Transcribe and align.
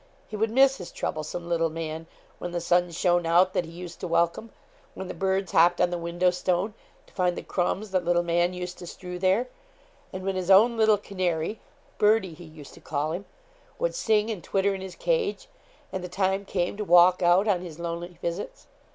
He 0.27 0.35
would 0.35 0.49
miss 0.49 0.77
his 0.77 0.91
troublesome 0.91 1.47
little 1.47 1.69
man, 1.69 2.07
when 2.39 2.53
the 2.53 2.59
sun 2.59 2.89
shone 2.89 3.27
out 3.27 3.53
that 3.53 3.65
he 3.65 3.71
used 3.71 3.99
to 3.99 4.07
welcome 4.07 4.49
when 4.95 5.07
the 5.07 5.13
birds 5.13 5.51
hopped 5.51 5.79
on 5.79 5.91
the 5.91 5.97
window 5.99 6.31
stone, 6.31 6.73
to 7.05 7.13
find 7.13 7.37
the 7.37 7.43
crumbs 7.43 7.91
that 7.91 8.03
little 8.03 8.23
man 8.23 8.51
used 8.51 8.79
to 8.79 8.87
strew 8.87 9.19
there; 9.19 9.47
and 10.11 10.25
when 10.25 10.35
his 10.35 10.49
own 10.49 10.75
little 10.75 10.97
canary 10.97 11.59
'Birdie' 11.99 12.33
he 12.33 12.45
used 12.45 12.73
to 12.73 12.81
call 12.81 13.11
him 13.11 13.25
would 13.77 13.93
sing 13.93 14.31
and 14.31 14.43
twitter 14.43 14.73
in 14.73 14.81
his 14.81 14.95
cage 14.95 15.47
and 15.91 16.03
the 16.03 16.09
time 16.09 16.45
came 16.45 16.77
to 16.77 16.83
walk 16.83 17.21
out 17.21 17.47
on 17.47 17.61
his 17.61 17.77
lonely 17.77 18.17
visits. 18.23 18.65